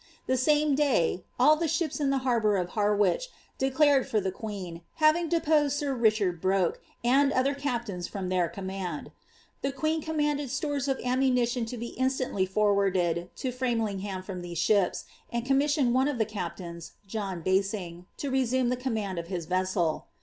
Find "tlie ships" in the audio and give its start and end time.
1.59-1.99